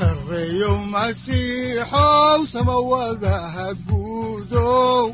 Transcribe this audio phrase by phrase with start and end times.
[0.00, 5.04] sareyow masiixow samawadaha guudow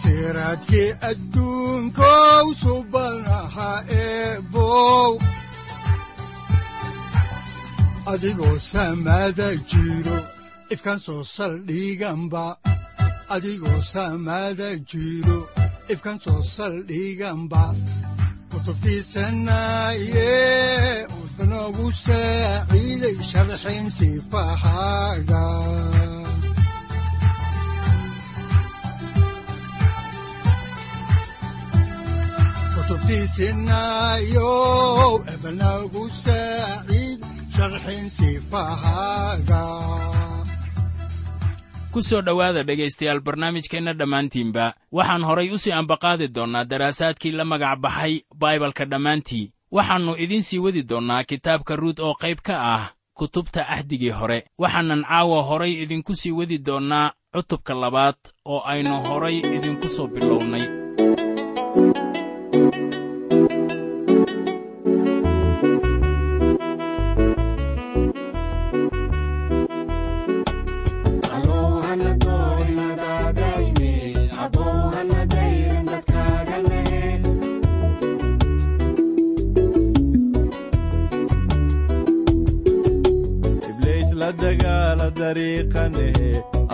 [0.00, 3.70] siraadkii adduunkow subanaha
[4.04, 5.10] eebow
[8.12, 10.18] adigoo samaada jiro
[10.74, 12.44] ifkan soo saldhiganba
[13.34, 15.38] adigoo samaada jiro
[15.92, 17.62] ifkan soo saldhiganba
[18.50, 20.36] kutubtiisanaye
[41.92, 44.66] ku soo dhowaada dhegaystayaal barnaamijkeenna dhammaantiinba.
[44.92, 50.58] waxaan horay u sii ambaqaadi doonnaa daraasaadkii la magac baxay baibalka dhammaantii waxaannu idiin sii
[50.64, 52.84] wadi doonnaa kitaabka ruud oo qayb ka ah
[53.18, 54.38] kutubta axdigii hore.
[54.58, 60.64] Waxaanan caawa horay idinku sii wadi doonnaa cutubka labaad oo aynu horay idinku soo bilownay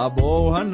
[0.05, 0.74] abow hana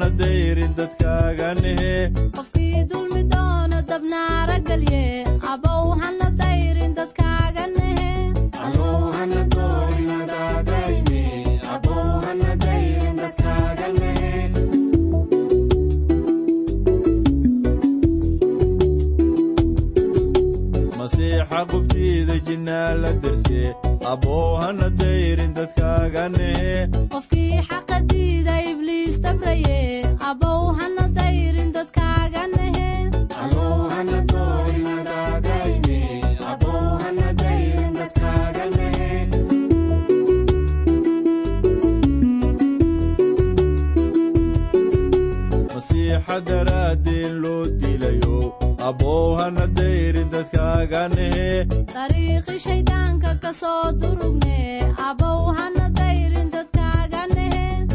[46.27, 48.53] masiixa daraaddeen loo dilayo
[48.87, 57.85] abow hana dayrin dadkaaganehe dariiqi shayddaanka ka soo durugne abow hana dayrin dadkaaga nehe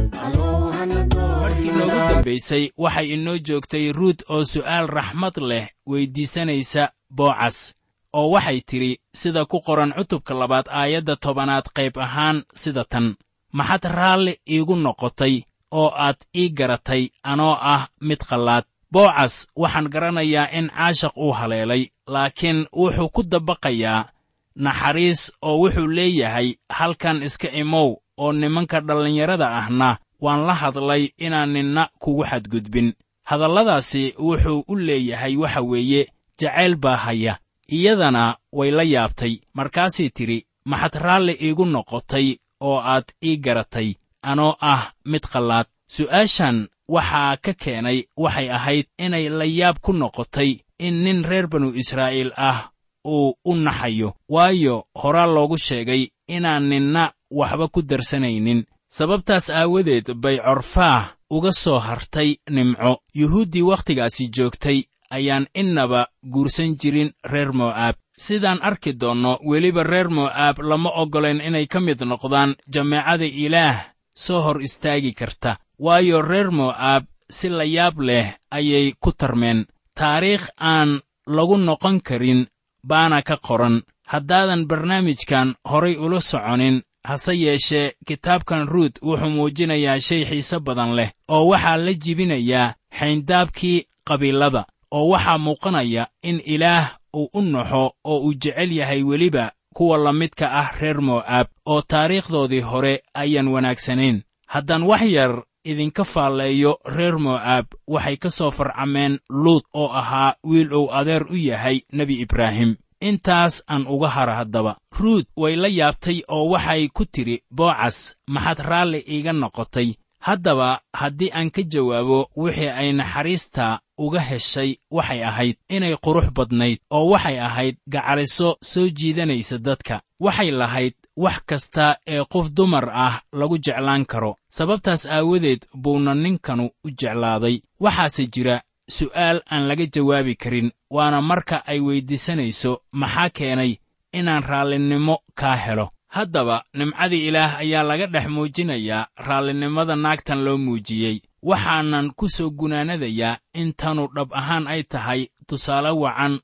[1.43, 7.75] markii noogu dambaysay waxay inoo joogtay ruud oo su'aal raxmad leh weyddiisanaysa boocas
[8.13, 13.15] oo waxay tidhi sida ku qoran cutubka labaad aayadda tobanaad qayb ahaan sida tan.
[13.53, 15.35] Maxaad raalli iigu noqotay
[15.73, 21.83] oo aad ii garatay anoo ah mid qallaad boocas waxaan garanayaa in caashaq uu haleelay
[22.07, 24.09] laakiin wuxuu ku dabaqayaa
[24.57, 31.51] naxariis oo wuxuu leeyahay halkan iska imow oo nimanka dhallinyarada ahna waan la hadlay inaan
[31.53, 32.93] ninna kugu xadgudbin.
[33.29, 36.03] Hadalladaasi wuxuu u leeyahay waxa weeye
[36.41, 37.39] jacayl baa haya
[37.69, 39.35] iyadana way la yaabtay.
[39.55, 43.95] Markaasay tidhi maxad raalli iigu noqotay oo aad ii garatay
[44.31, 44.83] anoo ah
[45.13, 46.57] mid qallaad su'aashan
[46.95, 50.51] waxaa ka keenay waxay ahayd inay la yaab ku noqotay
[50.87, 52.59] in nin reer banu israa'iil ah
[53.07, 54.09] uu u naxayo.
[54.35, 58.61] Waayo horaa loogu sheegay inaan ninna waxba ku darsanaynin.
[58.97, 62.93] Sababtaas aawadeed bay corfaah uga soo hartay nimco.
[63.15, 64.79] Yuhuuddii wakhtigaasi joogtay
[65.11, 66.01] ayaan innaba
[66.33, 67.95] guursan jirin reer mo'aab.
[68.19, 73.77] Sidaan arki doonno weliba reer mo'aab lama oggolayn inay ka mid noqdaan jameecada ilaah
[74.25, 75.59] soo hor istaagi karta.
[75.79, 77.05] Waayo reer mo'aab
[77.37, 79.67] si la yaab leh ayay ku tarmeen.
[79.95, 81.01] Taariikh aan
[81.37, 82.47] lagu noqon karin
[82.85, 83.83] baana ka qoran.
[84.13, 91.11] Haddaadan barnaamijkan horay ula soconin hase yeeshee kitaabkan ruud wuxuu muujinayaa shay xiise badan leh
[91.29, 98.19] oo waxaa la jibinayaa xayndaabkii qabiilada oo waxaa muuqanaya in ilaah uu u naxo oo
[98.27, 104.23] uu jecel yahay weliba kuwa la midka ah reer mo'aab oo taariikhdoodii hore ayaan wanaagsanayn.
[104.53, 105.33] Haddaan wax yar
[105.65, 111.37] idinka faalleeyo reer mo'aab waxay ka soo farcameen luud oo ahaa wiil uu adeer u
[111.37, 112.77] yahay nebi ibraahim.
[113.01, 114.77] Intaas aan uga hara haddaba.
[115.01, 119.89] Ruut way la yaabtay oo waxay ku tidhi boocas maxaad raalli iiga noqotay?
[120.27, 126.79] Haddaba haddii aan ka jawaabo wixii ay naxariista uga heshay waxay ahayd inay qurux badnayd
[126.91, 130.01] oo waxay ahayd gacaliso soo jiidanaysa dadka.
[130.21, 134.37] Waxay lahayd wax kasta ee qof dumar ah lagu jeclaan karo.
[134.51, 137.61] Sababtaas aawadeed buuna ninkanu u jeclaaday.
[137.81, 138.61] Waxaase jira
[138.91, 143.73] su'aal aan laga jawaabi karin waana marka ay weyddiisanayso maxaa keenay
[144.13, 151.17] inaan raallinimo kaa helo haddaba nimcadii ilaah ayaa laga dhex muujinayaa raallinimada naagtan loo muujiyey.
[151.43, 156.35] Waxaanan ku soo gunaanadayaa in tanu dhab ahaan ay tahay tusaale wacan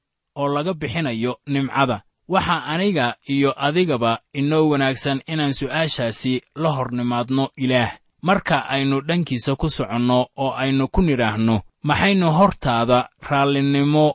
[0.41, 2.03] oo laga bixinayo nimcada.
[2.29, 7.93] Waxaa aniga iyo adigaba inoo wanaagsan inaan su'aashaasi la hor nimaadno ilaah.
[8.23, 11.57] Marka aynu dhankiisa ku soconno oo aynu ku nidhaahno
[11.89, 14.15] maxaynu hortaada raallinimo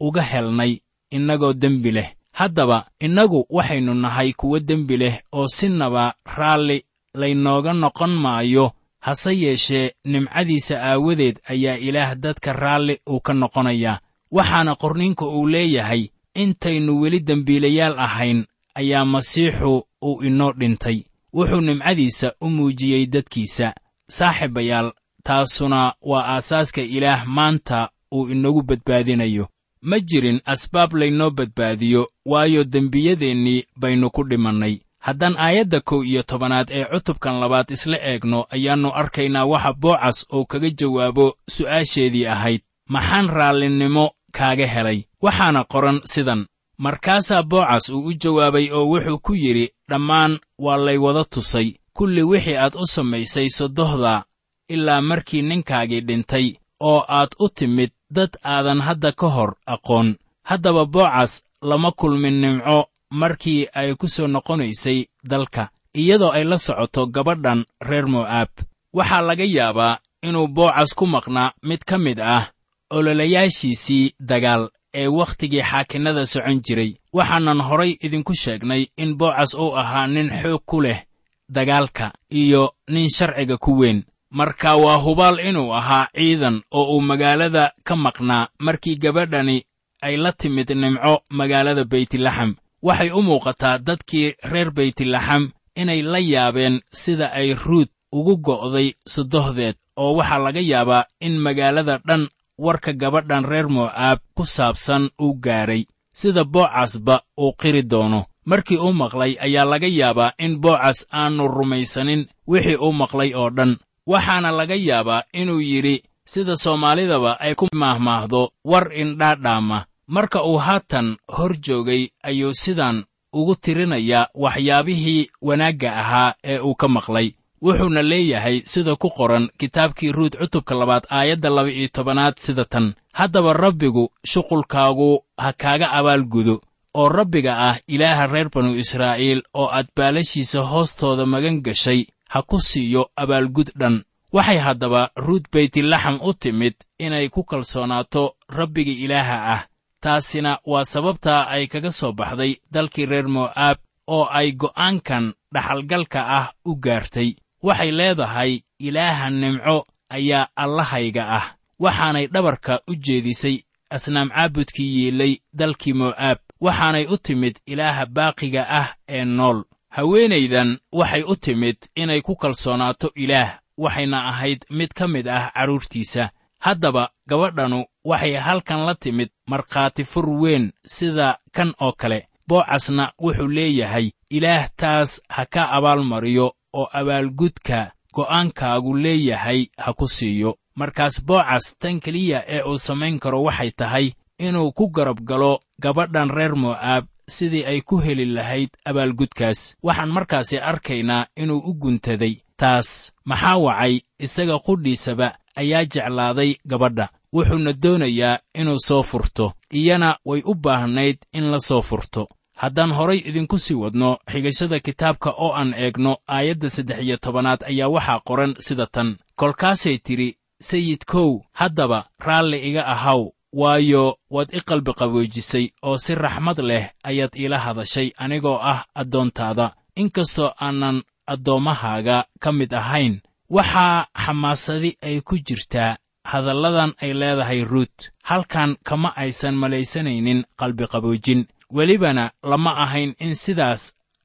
[0.00, 0.72] uga helnay
[1.10, 8.10] innagoo dembi leh haddaba innagu waxaynu nahay kuwo dembi leh oo sinaba raalli laynooga noqon
[8.24, 8.72] maayo.
[9.00, 14.00] Hase yeeshee nimcadiisa aawadeed ayaa ilaah dadka raalli uu ka noqonayaa
[14.36, 16.02] waxaana qorninka uu leeyahay
[16.34, 18.44] intaynu weli dembiilayaal ahayn
[18.74, 20.98] ayaa masiixu uu inoo dhintay.
[21.34, 23.74] Wuxuu nimcadiisa u muujiyey dadkiisa.
[24.10, 24.92] Saaxiibayaal
[25.22, 29.48] taasuna waa aasaaska ilaah maanta uu inagu badbaadinayo
[29.88, 34.74] ma jirin asbaab laynoo badbaadiyo waayo dembiyadeennii baynu ku dhimannay.
[35.06, 40.44] Haddaan aayadda kow iyo tobanaad ee cutubkan labaad isla eegno ayaannu arkaynaa waxa boocas oo
[40.50, 42.60] kaga jawaabo su'aasheedii ahayd.
[42.94, 44.04] Maxaan raallinimo
[44.36, 44.98] kaaga helay?
[45.22, 46.46] Waxaana qoran sidan
[46.84, 51.68] markaasaa boocas uu u jawaabay oo wuxuu ku yidhi dhammaan waa lay wada tusay.
[51.96, 54.24] Kulli wixii aad u samaysay sodohda
[54.68, 56.46] ilaa markii ninkaagii dhintay
[56.80, 60.16] oo aad u timid dad aadan hadda ka hor aqoon.
[60.48, 67.06] Haddaba boocas lama kulmin nimco markii ay ku soo noqonaysay dalka iyadoo ay la socoto
[67.06, 68.48] gabadhan reer mo'aab.
[68.96, 72.50] Waxaa laga yaabaa inuu boocas ku maqnaa mid ka mid ah
[72.90, 76.90] ololayaashiisii dagaal ee wakhtigii xaakinnada socon jiray.
[77.12, 81.04] Waxaanan horay idinku sheegnay in boocas uu ahaa nin xoog ku leh
[81.48, 87.72] dagaalka iyo nin sharciga ku weyn marka waa hubaal inuu ahaa ciidan oo uu magaalada
[87.84, 89.64] ka maqnaa markii gabadhani
[90.02, 92.54] ay la timid nimco magaalada beytlaxam.
[92.82, 99.76] Waxay u muuqataa dadkii reer beytlaxam inay la yaabeen sida ay ruut ugu go'day sodohdeed
[99.96, 102.28] oo waxaa laga yaabaa in magaalada dhan
[102.58, 105.82] warka gabadhan reer mo'aab ku saabsan uu gaadhay
[106.12, 108.26] sida boocasba uu qiri doono.
[108.44, 113.76] Markii uu maqlay ayaa laga yaabaa in boocas aannu rumaysanin wixii uu maqlay oo dhan
[114.12, 115.96] waxaana laga yaabaa inuu yidhi
[116.32, 119.78] sida soomaalidaba ay ku maahmaahdo war indhaadhaama
[120.14, 122.96] marka uu haatan hor joogay ayuu sidan
[123.38, 127.28] ugu tirinayaa waxyaabihii wanaagga ahaa ee uu ka maqlay.
[127.62, 132.86] Wuxuuna leeyahay sida ku qoran kitaabkii ruut cutubka labaad aayadda laba-iyo tobanaad sida tan
[133.18, 135.10] haddaba rabbigu shuqulkaagu
[135.42, 136.54] ha kaaga abaalgudo
[137.00, 142.00] oo rabbiga ah ilaaha reer banu israa'iil oo aad baalashiisa hoostooda magan gashay
[142.32, 144.04] ha ku siiyo abaalgud dhan.
[144.32, 149.62] Waxay haddaba ruut baytlaxam u timid inay ku kalsoonaato rabbiga ilaaha ah.
[150.00, 156.46] Taasina waa sababtaa ay kaga soo baxday dalkii reer mo'aab oo ay go'aankan dhaxalgalka ah
[156.64, 157.30] u gaartay.
[157.62, 159.86] Waxay leedahay ilaaha nimco
[160.16, 161.46] ayaa allahayga ah.
[161.78, 163.56] Waxaanay dhabarka u jeedisay
[163.90, 166.38] asnaam caabudkii yiilay dalkii mo'aab.
[166.60, 173.10] Waxaanay u timid ilaaha baaqiga ah ee nool haweenaydan waxay u timid inay ku kalsoonaato
[173.14, 180.04] ilaah waxayna ahayd mid ka mid ah carruurtiisa haddaba gabadhanu waxay halkan la timid markhaati
[180.04, 182.28] fur weyn sida kan oo kale.
[182.48, 190.56] Boocasna wuxuu leeyahay ilaah taas ha ka abaalmariyo oo abaalgudka go'aankaagu leeyahay ha ku siiyo.
[190.74, 196.30] Markaas boocas tan keliya ee uu samayn karo waxay tahay inuu ku garab galo gabadhan
[196.30, 199.76] reer mo'aab sidii ay ku heli lahayd abaalgudkaas.
[199.82, 207.08] Waxaan markaasi arkaynaa inuu u guntaday taas maxaa wacay isaga qudhiisaba ayaa jeclaaday gabadha.
[207.32, 212.28] Wuxuuna doonayaa inuu soo furto iyana way u baahnayd in la soo furto.
[212.56, 217.88] Haddaan horay idinku sii wadno xigashada kitaabka oo aan eegno aayadda saddex iyo tobanaad ayaa
[217.88, 219.16] waxaa qoran sida tan.
[219.36, 226.58] Kolkaasay tidhi sayidkow haddaba raalli iga ahaw waayo waad i qalbi qaboojisay oo si raxmad
[226.58, 229.74] leh ayaad iila hadashay anigoo ah addoontaada.
[229.96, 235.96] Inkastoo aanan addoommahaaga ka mid ahayn waxaa xamaasadi ay ku jirtaa.
[236.24, 243.82] Hadalladan ay leedahay ruut halkan kama aysan malaysanaynin qalbiqaboojin welibana lama ahayn in sidaas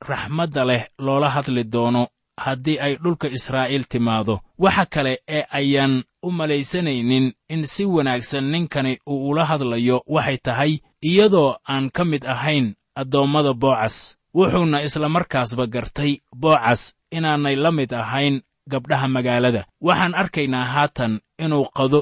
[0.10, 4.40] raxmadda leh loola hadli doono haddii ay dhulka israa'iil timaado.
[4.60, 10.74] Waxa kale ee ayaan u malaysanaynin in si wanaagsan ninkani uu ula hadlayo waxay tahay
[11.02, 14.18] iyadoo aan ka mid ahayn addoommada boocas.
[14.36, 16.12] Wuxuuna isla markaasba gartay
[16.42, 19.66] boocas inaanay la mid ahayn gabdhaha magaalada.
[19.82, 21.14] Waxaan arkaynaa haatan
[21.44, 22.00] inuu qado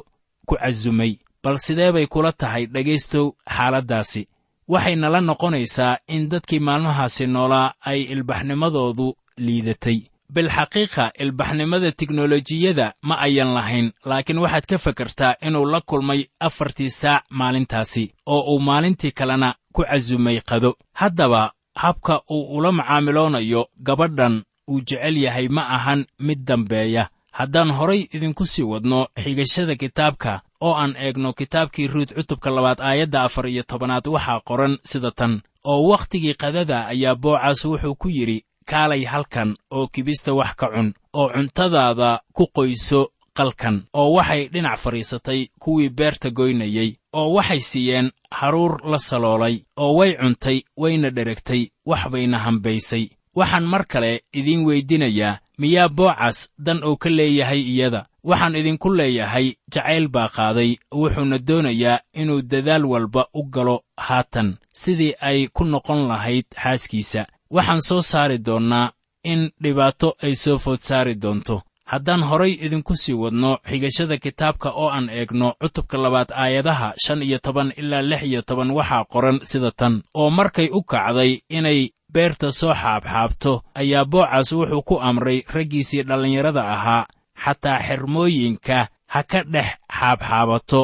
[0.47, 1.13] ku casumay
[1.43, 3.25] bal sidee bay kula tahay dhegaystow
[3.55, 4.27] xaaladdaasi?
[4.67, 9.07] Waxay nala noqonaysaa in dadkii maalmahaasi noolaa ay ilbaxnimadoodu
[9.45, 9.99] liidatay
[10.33, 17.23] bilxaqiiqa ilbaxnimada tiknolojiyada ma ayan lahayn laakiin waxaad ka fakartaa inuu la kulmay afartii saac
[17.29, 20.75] maalintaasi oo uu maalintii kalena ku casumay qado.
[20.93, 27.09] Haddaba habka uu ula macaamiloonayo gabadhan uu jecel yahay ma ahan mid dambeeya.
[27.31, 33.23] Haddaan horay idinku sii wadno xigashada kitaabka oo aan eegno kitaabkii ruud cutubka labaad aayadda
[33.23, 38.43] afar iyo tobanaad waxaa qoran sida tan oo wakhtigii qadada ayaa boocas wuxuu ku yidhi
[38.71, 43.01] kaalay halkan oo kibista wax ka cun oo cuntadaada ku qoyso
[43.37, 49.93] qalkan oo waxay dhinac fadhiisatay kuwii beerta goynayey oo waxay siiyeen haruur la saloolay oo
[49.99, 53.05] way cuntay wayna dheregtay wax bayna hambaysay.
[53.35, 58.05] Waxaan mar kale idiin weydinayaa miyaa boocas dan uu ka leeyahay iyada.
[58.23, 65.13] Waxaan idinku leeyahay jacayl baa qaaday wuxuuna doonayaa inuu dadaal walba u galo haatan sidii
[65.21, 68.91] ay ku noqon lahayd xaaskiisa waxaan soo saari doonnaa
[69.23, 71.61] in dhibaato ay soo food saari doonto.
[71.91, 77.37] Haddaan horay idinku sii wadno xigashada kitaabka oo aan eegno cutubka labaad aayadaha shan iyo
[77.45, 79.93] toban ilaa lix iyo toban waxaa qoran sida tan.
[80.19, 86.63] Oo markay u kacday inay beerta soo xaabxaabto ayaa boocas wuxuu ku amray raggiisii dhallinyarada
[86.75, 87.05] ahaa
[87.43, 90.81] xataa xermooyinka ha ka dhex xaabxaabato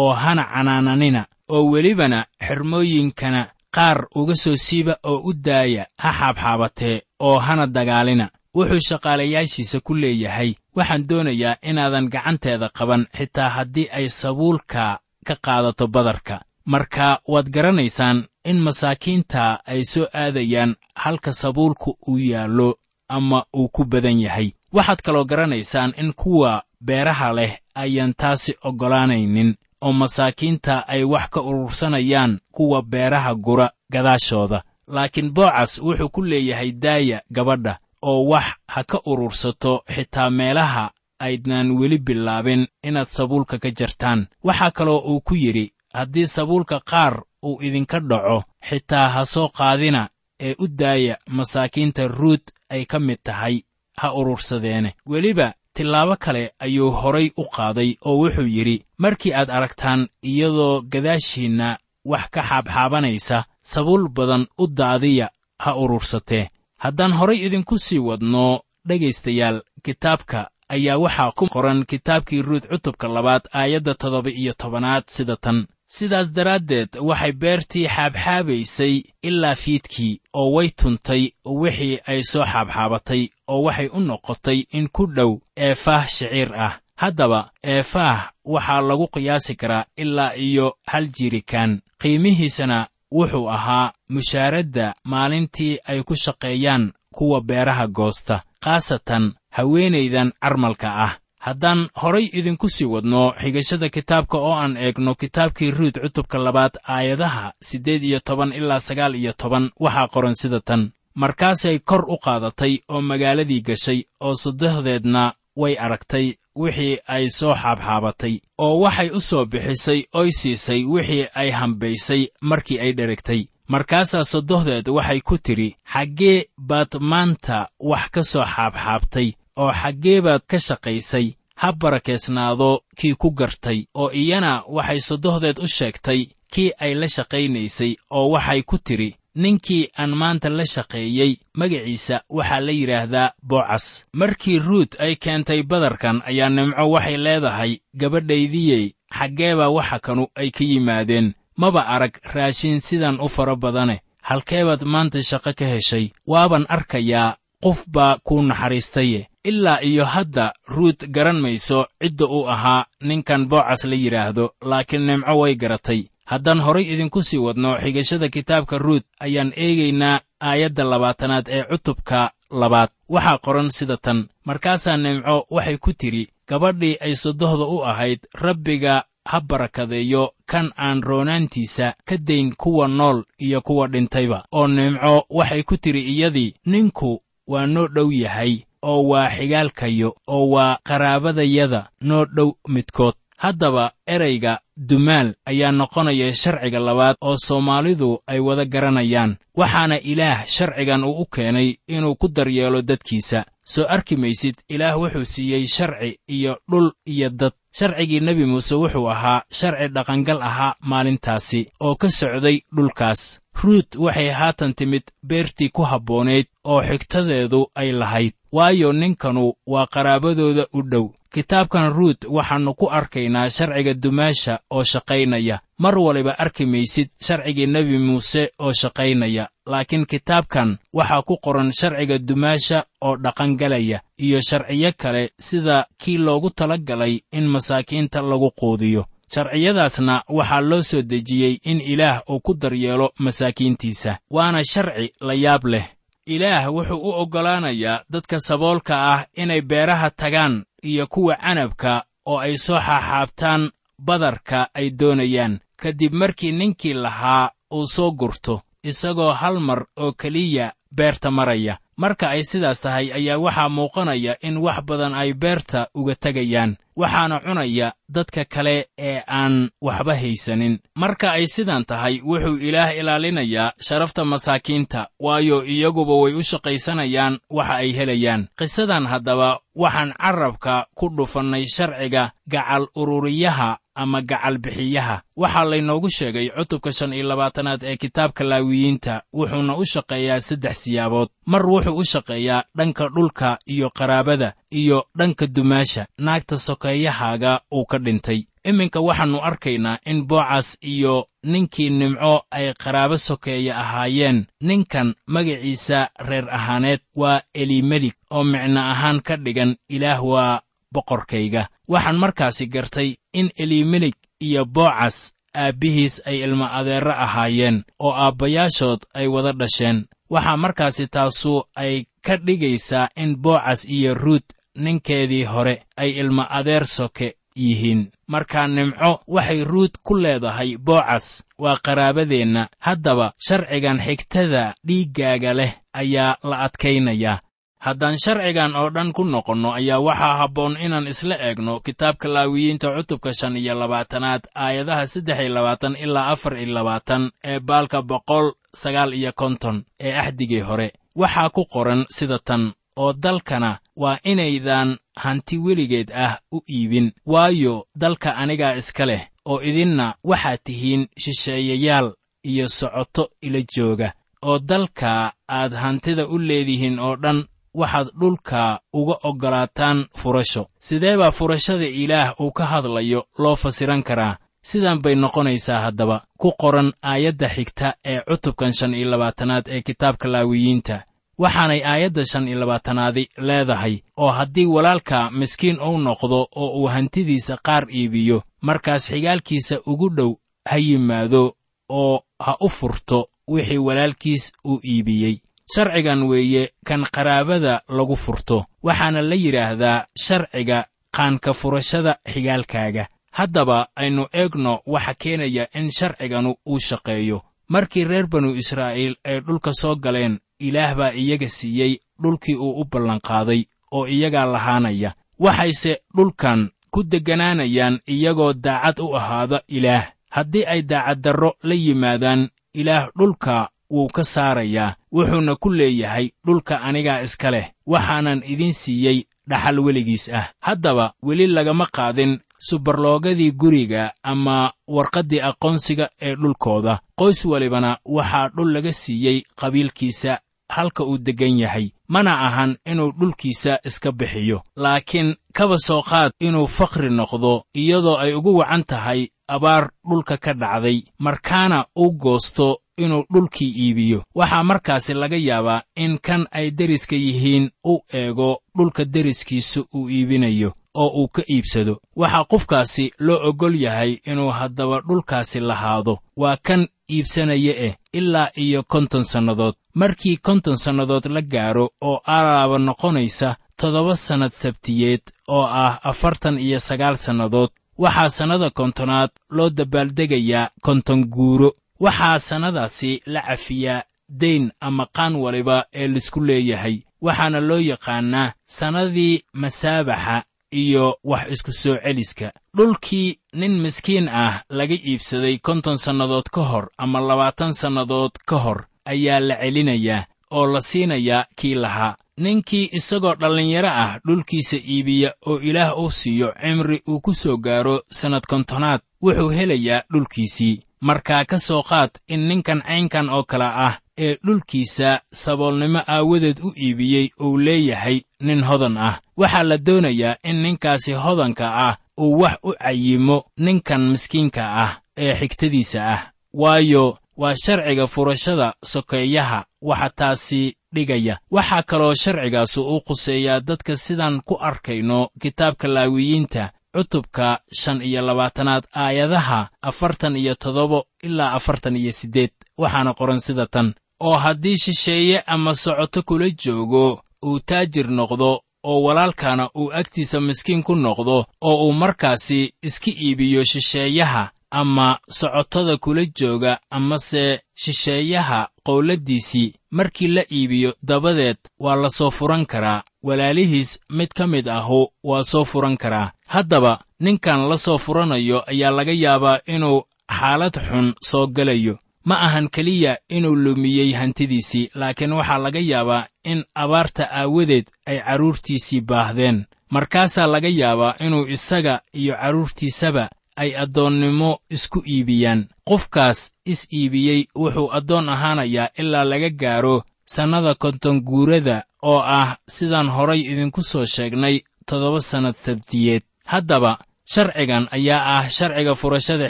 [0.00, 1.22] oo hana canaananina
[1.54, 3.42] oo welibana xermooyinkana
[3.76, 8.28] qaar uga soo siiba oo u daaya ha xaabxaabatee oo hana dagaalina.
[8.54, 15.86] Wuxuu shaqaalayaashiisa ku leeyahay waxaan doonayaa inaadan gacanteeda qaban xitaa haddii ay sabuulka ka qaadato
[15.86, 16.40] badarka.
[16.66, 23.84] Marka waad garanaysaan in masaakiinta ay soo aadayaan halka sabuulku uu yaallo ama uu ku
[23.84, 24.52] badan yahay.
[24.72, 31.40] Waxaad kaloo garanaysaan in kuwa beeraha leh ayaan taasi oggolaanaynin oo masaakiinta ay wax ka
[31.42, 34.62] urursanayaan kuwa beeraha gura gadaashooda.
[34.88, 41.70] Laakiin boocas wuxuu ku leeyahay daaya gabadha oo wax ha ka urursato xitaa meelaha aydnaan
[41.70, 44.26] weli bilaabin inaad sabuulka ka jartaan.
[44.44, 50.08] Waxaa kaloo uu ku yidhi haddii sabuulka qaar uu idinka dhaco xitaa ha soo qaadina
[50.40, 53.62] ee u daaya masaakiinta ruud ay ka mid tahay
[53.96, 54.94] ha urursadeene.
[55.06, 61.78] Weliba tillaabo kale ayuu horay u qaaday oo wuxuu yidhi markii aad aragtaan iyadoo gadaashiinna
[62.04, 65.26] wax ka xaabxaabanaysa sabuul badan u daadiya
[65.58, 66.48] ha urursatee
[66.84, 73.44] haddaan horay idinku sii wadno dhegaystayaal kitaabka ayaa waxaa ku qoran kitaabkii ruud cutubka labaad
[73.60, 75.66] aayadda toddoba iyo tobanaad sida tan
[75.96, 78.94] sidaas daraaddeed waxay beertii xaabxaabaysay
[79.28, 81.22] ilaa fiidkii oo way tuntay
[81.62, 85.32] wixii ay soo xaabxaabatay oo waxay u noqotay in ku dhow
[85.66, 86.74] eefaah shiciir ah.
[87.02, 92.78] Haddaba eefaah waxaa lagu qiyaasi karaa ilaa iyo hal jirikaan qiimihiisana
[93.12, 99.24] wuxuu ahaa mushaaradda maalintii ay ku shaqeeyaan kuwa beeraha goosta khaasatan
[99.56, 101.12] haweenaydan carmalka ah
[101.46, 107.52] haddaan horay idinku sii wadno xigashada kitaabka oo aan eegno kitaabkii ruud cutubka labaad aayadaha
[107.68, 110.82] siddeed iyo toban ilaa sagaal iyo toban waxaa qoran sida tan.
[111.14, 118.34] Markaasay kor u qaadatay oo magaaladii gashay oo saddexdeedna way aragtay wixii ay soo xaabxaabatay
[118.58, 123.42] oo waxay u soo bixisay oy siisay wixii ay hambaysay markii ay dheregtay.
[123.68, 129.28] Markaasaa soddohdeed waxay ku tidhi xaggee baad maanta wax ka soo xaabxaabtay
[129.62, 131.26] oo xaggee baad ka shaqaysay
[131.60, 136.20] ha barakeysnaado kii ku gartay oo iyana waxay soddohdeed u sheegtay
[136.52, 139.10] kii ay la shaqaynaysay oo waxay ku tidhi
[139.42, 143.84] ninkii aan maanta la shaqeeyey magaciisa waxaa la yidhaahdaa boocas.
[144.20, 148.84] Markii ruud ay keentay badarkan ayaa nimco waxay leedahay gabadhaydiyey
[149.18, 153.96] xaggeebaa waxa kanu ay ka yimaadeen maba arag raashin sidan u fara badane
[154.28, 159.26] halkeebaad maanta shaqo ka heshay waaban arkayaa qof baa kuu naxariistaye.
[159.44, 165.38] Ilaa iyo hadda ruud garan mayso cidda uu ahaa ninkan boocas la yidhaahdo laakiin nimco
[165.38, 166.04] way garatay.
[166.24, 172.88] Haddaan horay idinku sii wadno xigashada kitaabka ruud ayaan eegaynaa aayadda labaatanaad ee cutubka labaad.
[173.08, 179.04] Waxaa qoran sida tan markaasaa nimco waxay ku tidhi gabadhii ay sodohda u ahayd rabbiga
[179.24, 184.44] ha barakadeeyo kan aan roonaantiisa ka dayn kuwa nool iyo kuwa dhintayba.
[184.52, 190.46] Oo nimco waxay ku tidhi iyadii ninku waa noo dhow yahay oo waa xigaalkayo oo
[190.50, 193.14] waa qaraabadayada noo dhow midkood.
[193.40, 201.04] Haddaba erayga dumaal ayaa noqonaya sharciga labaad oo soomaalidu ay wada garanayaan waxaana ilaah sharcigan
[201.04, 203.44] uu u keenay inuu ku daryeelo dadkiisa.
[203.64, 207.52] Soo arki maysid ilaah wuxuu siiyey sharci iyo dhul iyo dad.
[207.72, 214.30] Sharcigii nebi muuse wuxuu ahaa sharci dhaqangal ahaa maalintaasi oo ka socday dhulkaas ruut waxay
[214.30, 218.32] haatan timid beertii ku habboonayd oo xigtadeedu ay lahayd.
[218.52, 221.06] Waayo ninkanu waa qaraabadooda u dhow.
[221.34, 225.60] Kitaabkan ruut waxaannu ku arkaynaa sharciga dumaasha oo shaqaynaya.
[225.78, 229.48] Mar waliba arki maysid sharcigii nebi muuse oo shaqaynaya.
[229.66, 236.50] Laakiin kitaabkan waxaa ku qoran sharciga dumaasha oo dhaqangalaya iyo sharciyo kale sida kii loogu
[236.50, 242.54] tala galay in masaakiinta lagu quudiyo sharciyadaasna waxaa loo soo dejiyey in ilaah uu ku
[242.54, 245.86] daryeelo masaakiintiisa waana sharci la yaab leh.
[246.26, 252.56] Ilaah wuxuu u oggolaanayaa dadka saboolka ah inay beeraha tagaan iyo kuwa canabka oo ay
[252.56, 255.60] soo xaaxaabtaan badarka ay doonayaan.
[255.76, 262.26] Kadib markii ninkii lahaa uu soo gurto isagoo hal mar oo keliya beerta maraya marka
[262.34, 267.88] ay sidaas tahay ayaa waxaa muuqanaya in wax badan ay beerta uga tegayaan waxaana cunaya
[268.14, 268.76] dadka kale
[269.08, 269.54] ee aan
[269.86, 270.74] waxba haysanin.
[271.02, 277.74] Marka ay sidan tahay wuxuu ilaah ilaalinayaa sharafta masaakiinta waayo iyaguba way u shaqaysanayaan waxa
[277.82, 278.42] ay helayaan.
[278.58, 283.70] Qisadan haddaba waxaan carrabka ku dhufannay sharciga gacal ururiyaha
[284.02, 285.16] ama gacal bixiyaha.
[285.36, 291.28] Waxaa laynoogu sheegay cutubka shan iyo labaatanaad ee kitaabka laawiyiinta wuxuuna u shaqeeyaa saddex siyaabood.
[291.46, 294.48] Mar wuxuu u shaqeeyaa dhanka dhulka iyo qaraabada
[294.80, 296.06] iyo dhanka dumaasha.
[296.18, 298.40] Naagta sokeeyahaaga uu ka dhintay.
[298.64, 301.14] Iminka waxaannu arkaynaa in boocas iyo
[301.52, 304.46] ninkii nimco ay qaraabo sokeeye ahaayeen.
[304.60, 310.60] Ninkan magaciisa reer ahaaneed waa elimelig oo micno ahaan ka dhigan ilaah waa
[310.92, 314.14] boqorkayga waxaan markaasi gartay in elimelig
[314.46, 315.16] iyo boocas
[315.54, 319.98] aabbihiis ay ilmo adeerro ahaayeen oo aabbayaashood ay wada dhasheen.
[320.30, 324.46] Waxaa markaasi taasu ay ka dhigaysaa in boocas iyo ruut
[324.84, 328.10] ninkeedii hore ay ilmo adeer soke yihiin.
[328.26, 332.68] Markaa nimco waxay ruut ku leedahay boocas waa qaraabadeenna.
[332.78, 337.40] Haddaba sharcigan xigtada dhiiggaaga leh ayaa la adkaynayaa
[337.80, 343.30] haddaan sharcigan oo dhan ku noqonno ayaa waxaa habboon inaan isla eegno kitaabka laawiyiinta cutubka
[343.38, 348.46] shan iyo labaatanaad aayadaha saddex iyo labaatan ilaa afar iyo labaatan ee baalka boqol
[348.82, 350.88] sagaal iyo konton ee axdigii hore.
[351.16, 357.12] Waxaa ku qoran sida tan oo dalkana waa inaydaan hanti weligeed ah u iibin.
[357.26, 362.12] Waayo dalka anigaa iska leh oo idinna waxaad tihiin shisheeyayaal
[362.44, 364.12] iyo socoto ila jooga.
[364.42, 370.66] Oo dalka aad hantida u leedihiin oo dhan waxaad dhulka uga oggolaataan furasho.
[370.78, 374.36] Sidee baa furashada ilaah uu ka hadlayo loo fasiran karaa?
[374.62, 376.24] Sidan bay noqonaysaa haddaba.
[376.38, 381.02] Ku qoran aayadda xigta ee cutubkan shan iyo labaatanaad ee kitaabka laawiyiinta
[381.38, 387.56] waxaanay aayadda shan iyo labaatanaadi leedahay oo haddii walaalka miskiin uu noqdo oo uu hantidiisa
[387.66, 390.32] qaar iibiyo markaas xigaalkiisa ugu dhow
[390.70, 391.56] ha yimaado
[391.88, 395.36] oo ha u furto wixii walaalkiis uu iibiyey
[395.74, 398.66] sharcigan weeye kan qaraabada lagu furto.
[398.82, 403.06] Waxaana la yidhaahdaa sharciga qaanka furashada xigaalkaaga.
[403.32, 407.42] Haddaba aynu eegno waxa keenaya in sharciganu uu shaqeeyo.
[407.68, 412.84] Markii reer banu israa'iil ay dhulka soo galeen ilaah baa iyaga siiyey dhulkii uu u
[412.84, 415.14] ballanqaaday oo iyagaa lahaanaya.
[415.38, 420.10] Waxayse dhulkan ku degganaanayaan iyagoo daacad u ahaada ilaah.
[420.30, 427.22] Haddii ay daacaddarro la yimaadaan ilaah dhulka wuu ka saarayaa wuxuuna ku leeyahay dhulka anigaa
[427.22, 430.46] iska leh waxaanan idin siiyey dhaxal weligiis ah.
[430.60, 437.00] Haddaba weli lagama qaadin subarloogadii guriga ama warqaddii aqoonsiga ee dhulkooda.
[437.18, 443.78] Qoys walibana waxaa dhul laga siiyey qabiilkiisa halka uu deggan yahay mana ahan inuu dhulkiisa
[443.84, 444.62] iska bixiyo.
[444.76, 450.52] Laakiin kaba soo qaad inuu fakhri noqdo iyadoo ay ugu wacan tahay abaar dhulka ka
[450.54, 454.22] dhacday markaana uu goosto inuu dhulkii iibiyo.
[454.34, 460.72] Waxaa markaasi laga yaabaa in kan ay deriska yihiin u eego dhulka deriskiisa uu iibinayo
[460.94, 462.00] oo uu ka iibsado.
[462.16, 466.18] Waxaa qofkaasi loo oggol yahay inuu haddaba dhulkaasi lahaado.
[466.36, 469.74] Waa kan iibsanaya eh ilaa iyo konton sannadood.
[469.94, 476.80] Markii konton sannadood la gaaro oo alaaba noqonaysa toddoba sannad sabtiyeed oo ah afartan iyo
[476.80, 477.70] sagaal sannadood
[478.02, 481.70] waxaa sannada kontonaad loo dabaaldegayaa konton guuro.
[482.04, 484.02] Waxaa sannadaasi la cafiyaa
[484.40, 490.36] dayn ama qaan waliba ee la isku leeyahay waxaana loo yaqaannaa sannadii masaabaxa
[490.82, 492.52] iyo wax isku soo celiska.
[492.76, 498.80] Dhulkii nin miskiin ah laga iibsaday konton sannadood ka hor ama labaatan sannadood ka hor
[499.04, 505.58] ayaa la celinayaa oo la siinayaa kii lahaa ninkii isagoo dhallinyaro ah dhulkiisa iibiya oo
[505.58, 510.82] ilaah u siiyo cimri uu ku soo gaaro sannad kontonaad wuxuu helayaa dhulkiisii.
[511.00, 516.72] Markaa ka soo qaad in ninkan caynkan oo kale ah ee dhulkiisa saboolnimo aawadeed u
[516.76, 519.20] iibiyey uu leeyahay nin hodan ah.
[519.36, 525.34] Waxaa la doonayaa in ninkaasi hodanka ah uu wax u cayimo ninkan miskiinka ah ee
[525.34, 526.20] xigtadiisa ah.
[526.52, 529.64] Waayo waa sharciga furashada sokeeyaha.
[529.82, 531.38] Waxa taasi dhigaya.
[531.50, 538.84] Waxaa kaloo sharcigaasi u quseeyaa dadka sidaan ku arkayno kitaabka laawiyiinta cutubka shan iyo labaatanaad
[538.94, 542.50] aayadaha afartan iyo toddoba ilaa afartan iyo siddeed.
[542.78, 549.02] Waxaana qoran sida tan oo haddii shisheeye ama socoto kula joogo uu taajir noqdo oo
[549.02, 556.24] walaalkana uu agtiisa miskiin ku noqdo oo uu markaasi iska iibiyo shisheeyaha ama socotada kula
[556.38, 563.02] jooga amase shisheeyaha qowladdiisii markii la iibiyo dabadeed waa la soo furan karaa.
[563.22, 566.32] Walaalihiis mid ka mid ahu waa soo furan karaa.
[566.46, 570.02] Haddaba ninkan la soo furanayo ayaa laga yaabaa inuu
[570.38, 576.64] xaalad xun soo gelayo ma ahan keliya inuu lumiyey hantidiisii laakiin waxaa laga yaabaa in
[576.74, 579.64] abaarta aawadeed ay carruurtiisii baahdeen.
[579.90, 585.68] Markaasaa laga yaabaa inuu isaga iyo carruurtiisaba ay addoonnimo isku iibiyaan.
[585.88, 593.08] Qofkaas is iibiyey wuxuu addoon ahaanayaa ilaa laga gaaro sannada konton guurada oo ah sidaan
[593.08, 596.22] horay idinku soo sheegnay toddoba sannad sabtiyeed.
[596.46, 596.98] Haddaba
[597.32, 599.48] sharcigan ayaa ah sharciga furashada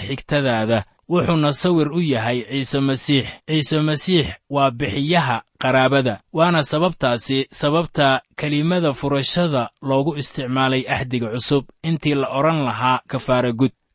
[0.01, 3.27] xigtadaada wuxuuna sawir u yahay ciise masiix.
[3.49, 11.65] Ciise masiix waa bixiyaha qaraabada waana sababtaasi sababta kelimada furashada loogu isticmaalay axdiga cusub.
[11.83, 13.01] Intii la odhan lahaa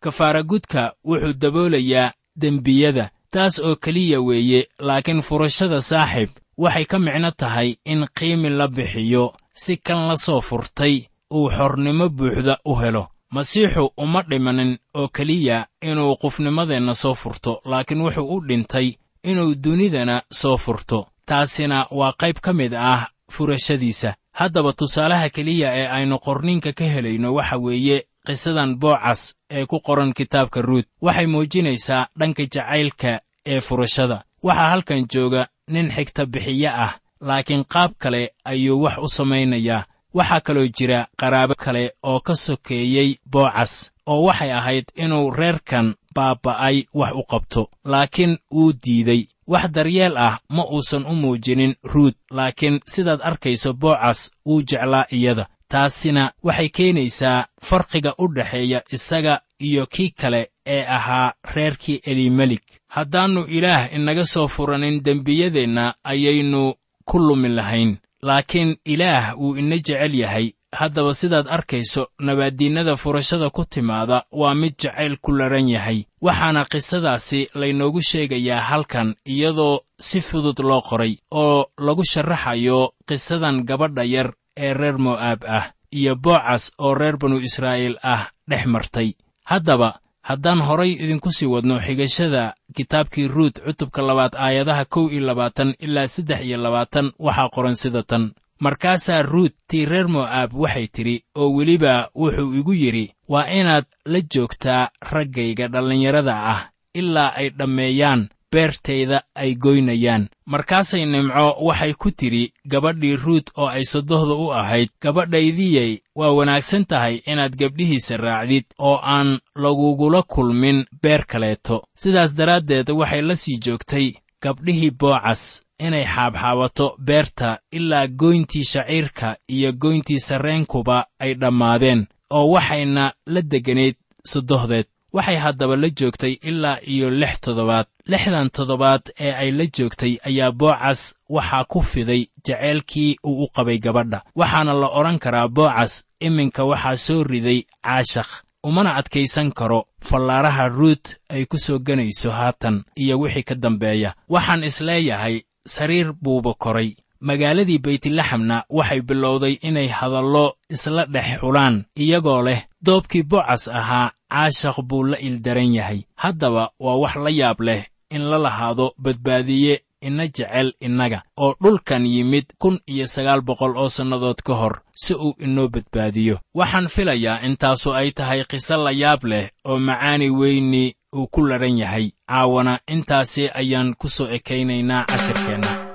[0.06, 7.32] kafaaragud kafaaragudka wuxuu daboolayaa dembiyada taas oo keliya weeye laakiin furashada saaxiib waxay ka micno
[7.32, 10.96] tahay in qiimi la bixiyo si kan la soo furtay
[11.34, 13.08] uu xornimo buuxda u helo.
[13.32, 20.22] Masiixu uma dhimanin oo keliya inuu qufnimadeenna soo furto laakiin wuxuu u dhintay inuu dunidana
[20.32, 21.08] soo furto.
[21.26, 24.14] Taasina waa qayb ka mid ah furashadiisa.
[24.32, 30.14] Haddaba tusaalaha keliya ee aynu qorninka ka helayno waxa weeye qisadan boocas ee ku qoran
[30.14, 30.86] kitaabka ruut.
[31.02, 34.24] Waxay muujinaysaa dhanka jacaylka ee furashada.
[34.44, 39.86] Waxaa halkan jooga nin xigta bixiye ah laakiin qaab kale ayuu wax u samaynayaa.
[40.14, 46.78] Waxaa kaloo jira qaraabo kale oo ka sokeeyey boocas oo waxay ahayd inuu reerkan baaba'ay
[46.94, 49.22] wax u qabto laakiin wuu diiday.
[49.48, 55.46] Wax daryeel ah ma uusan u muujinin ruut laakiin sidaad arkayso boocas wuu jeclaa iyada
[55.68, 63.42] taasina waxay keenaysaa farqiga u dhexeeya isaga iyo kii kale ee ahaa reerkii elimelik haddaannu
[63.58, 66.74] ilaah inaga soo furanin dembiyadeenna ayaynu
[67.06, 67.98] ku lumi lahayn.
[68.24, 70.52] Laakiin ilaah wuu ina jecel yahay.
[70.72, 76.06] Haddaba sidaad arkayso nabaaddiinnada furashada ku timaada waa mid jacayl ku laran yahay.
[76.22, 84.04] Waxaana qisadaasi laynoogu sheegayaa halkan iyadoo si fudud loo qoray oo lagu sharaxayo qisadan gabadha
[84.04, 89.14] yar ee reer mo'aab ah iyo boocas oo reer banu israa'iil ah dhex martay.
[89.46, 95.76] Haddaba haddaan horay idinku sii wadno xigashada kitaabkii ruut cutubka labaad aayadaha kow iyo labaatan
[95.80, 98.32] ilaa saddex iyo labaatan waxaa qoran sida tan.
[98.60, 104.20] Markaasaa ruut tii reer mo'aab waxay tidhi oo weliba wuxuu igu yidhi waa inaad la
[104.34, 106.62] joogtaa raggayga dhallinyarada ah
[106.94, 110.30] ilaa ay dhammeeyaan beertayda ay goynayaan.
[110.46, 116.86] Markaasay nimco waxay ku tidhi gabadhii ruut oo ay sodohda u ahayd gabadhaydiyey waa wanaagsan
[116.86, 121.84] tahay inaad gabdhihiisa raacdid oo aan lagugula kulmin beer kaleeto.
[122.02, 124.08] Sidaas daraaddeed waxay la sii joogtay
[124.44, 133.14] gabdhihii boocas inay xaabxaabato beerta ilaa goyntii shaciirka iyo goyntii sarreenkuba ay dhammaadeen oo waxayna
[133.34, 133.96] la degganayd
[134.32, 137.86] sodohdeed waxay haddaba la joogtay ilaa iyo lix toddobaad.
[138.12, 143.78] Lixdan toddobaad ee ay la joogtay ayaa boocas waxaa ku fiday jaceylkii uu u qabay
[143.86, 144.20] gabadha.
[144.36, 148.32] Waxaana la odhan karaa boocas iminka waxaa soo riday caashakh
[148.64, 154.16] umana adkaysan karo fallaaraha ruut ay ku soo ganayso haatan iyo wixii ka dambeeya.
[154.30, 156.96] Waxaan is leeyahay sariir buuba koray.
[157.20, 164.78] Magaaladii baytlaxamna waxay bilowday inay hadallo isla dhex xulaan iyagoo leh doobkii bocas ahaa caashaq
[164.90, 166.00] buu la ildaran yahay.
[166.16, 172.06] Haddaba waa wax la yaab leh in la lahaado badbaadiye ina jecel innaga oo dhulkan
[172.06, 176.40] yimid kun iyo sagaal boqol oo sannadood ka hor si uu inoo badbaadiyo.
[176.56, 181.78] Waxaan filayaa intaasu ay tahay qiso la yaab leh oo macaani weyni uu ku ladhan
[181.78, 182.12] yahay.
[182.30, 185.95] Caawana intaasi ayaan ku soo ekaynaynaa cashirkeenna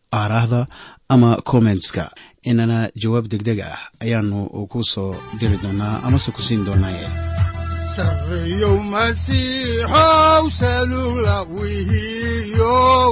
[0.19, 0.61] aaraahda
[1.13, 2.03] ama kommentska
[2.49, 4.39] inana jawaab degdeg ah ayaanu
[4.71, 6.65] ku soo diri doonaa amase ku siin
[11.55, 13.11] wihiyow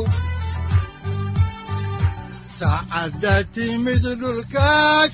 [2.59, 4.69] saacadda timid dhulka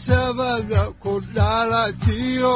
[0.06, 2.56] sabada ku dhalatiyo